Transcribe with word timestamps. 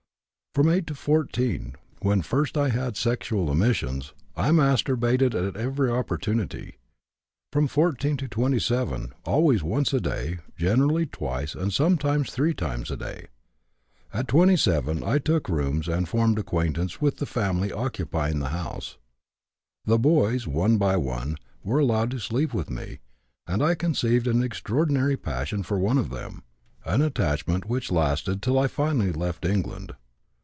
From 0.53 0.67
8 0.69 0.85
to 0.87 0.95
14, 0.95 1.75
when 2.01 2.21
first 2.21 2.57
I 2.57 2.67
had 2.67 2.97
sexual 2.97 3.49
emissions, 3.49 4.11
I 4.35 4.49
masturbated 4.49 5.33
at 5.33 5.55
every 5.55 5.89
opportunity. 5.89 6.75
From 7.53 7.67
14 7.69 8.17
to 8.17 8.27
27, 8.27 9.13
always 9.23 9.63
once 9.63 9.93
a 9.93 10.01
day, 10.01 10.39
generally 10.57 11.05
twice 11.05 11.55
and 11.55 11.71
sometimes 11.71 12.29
three 12.31 12.53
times 12.53 12.91
a 12.91 12.97
day. 12.97 13.27
At 14.13 14.27
27 14.27 15.05
I 15.05 15.19
took 15.19 15.47
rooms 15.47 15.87
and 15.87 16.09
formed 16.09 16.37
acquaintance 16.37 16.99
with 16.99 17.19
the 17.19 17.25
family 17.25 17.71
occupying 17.71 18.39
the 18.39 18.49
house. 18.49 18.97
The 19.85 19.97
boys, 19.97 20.47
one 20.47 20.77
by 20.77 20.97
one, 20.97 21.37
were 21.63 21.79
allowed 21.79 22.11
to 22.11 22.19
sleep 22.19 22.53
with 22.53 22.69
me 22.69 22.99
and 23.47 23.63
I 23.63 23.73
conceived 23.73 24.27
an 24.27 24.43
extraordinary 24.43 25.15
passion 25.15 25.63
for 25.63 25.79
one 25.79 25.97
of 25.97 26.09
them, 26.09 26.43
an 26.83 27.01
attachment 27.01 27.69
which 27.69 27.89
lasted 27.89 28.41
till 28.41 28.59
I 28.59 28.67
finally 28.67 29.13
left 29.13 29.45
England. 29.45 29.93